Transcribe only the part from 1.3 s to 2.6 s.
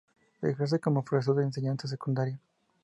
de enseñanza secundaria.